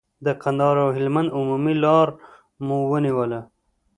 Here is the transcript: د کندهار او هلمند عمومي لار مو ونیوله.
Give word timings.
د 0.25 0.27
کندهار 0.41 0.75
او 0.83 0.89
هلمند 0.97 1.29
عمومي 1.37 1.75
لار 1.83 2.07
مو 2.65 2.77
ونیوله. 2.91 3.39